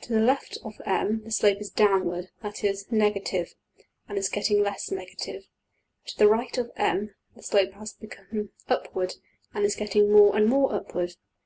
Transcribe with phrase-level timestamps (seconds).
[0.00, 3.54] To the left of~$M$ the slope is downward, that is, negative,
[4.08, 5.44] and is getting less negative.
[6.06, 9.16] To the right of~$M$ the slope has become upward,
[9.52, 11.16] and is \Figures{126a}{126b} getting more and more upward.